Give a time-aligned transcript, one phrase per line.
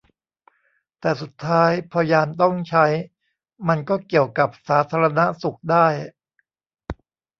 [0.99, 2.85] แต่สุดท้ายพอยามต้องใช้
[3.67, 5.87] มันก็เกี่ยวกับสาธาณสุขได้